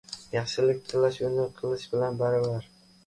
•Yaxshilik 0.35 0.79
tilash 0.93 1.21
uni 1.27 1.45
qilish 1.59 1.85
bilan 1.93 2.19
baravar. 2.23 2.69